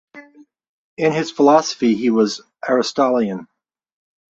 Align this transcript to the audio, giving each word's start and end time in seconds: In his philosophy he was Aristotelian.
In 0.97 1.11
his 1.11 1.29
philosophy 1.29 1.93
he 1.93 2.09
was 2.09 2.41
Aristotelian. 2.67 3.47